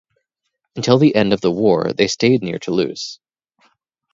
[0.75, 3.19] Until the end of the War they stayed near Toulouse.